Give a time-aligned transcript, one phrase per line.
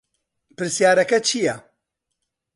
[0.57, 1.55] پرسیارەکە چییە؟